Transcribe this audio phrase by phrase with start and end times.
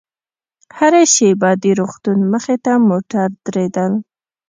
[0.77, 3.91] هره شېبه د روغتون مخې ته موټر درېدل.